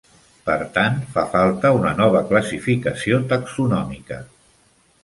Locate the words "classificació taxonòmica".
2.33-4.21